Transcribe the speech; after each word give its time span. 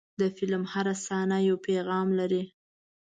د 0.19 0.21
فلم 0.37 0.63
هره 0.71 0.93
صحنه 1.05 1.37
یو 1.47 1.55
پیغام 1.67 2.07
لري. 2.19 2.43